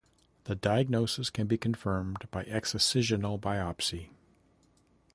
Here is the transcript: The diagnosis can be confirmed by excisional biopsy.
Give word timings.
The 0.45 0.55
diagnosis 0.55 1.29
can 1.29 1.45
be 1.45 1.59
confirmed 1.59 2.27
by 2.31 2.45
excisional 2.45 3.39
biopsy. 3.39 4.09